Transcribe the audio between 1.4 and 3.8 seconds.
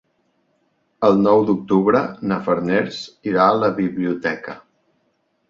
d'octubre na Farners irà a la